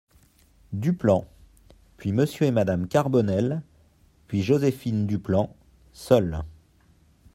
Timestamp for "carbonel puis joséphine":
2.87-5.05